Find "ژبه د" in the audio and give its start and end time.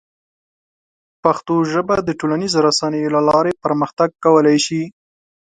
1.71-2.09